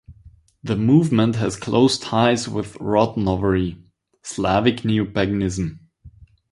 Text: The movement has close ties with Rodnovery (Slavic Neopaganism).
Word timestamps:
The 0.63 0.75
movement 0.75 1.35
has 1.35 1.55
close 1.55 1.99
ties 1.99 2.49
with 2.49 2.73
Rodnovery 2.79 3.83
(Slavic 4.23 4.77
Neopaganism). 4.77 5.77